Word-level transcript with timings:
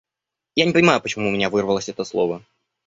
Я 0.55 0.65
не 0.65 0.71
понимаю, 0.73 0.99
почему 0.99 1.29
у 1.29 1.31
меня 1.31 1.51
вырвалось 1.51 1.89
это 1.89 2.03
слово. 2.03 2.43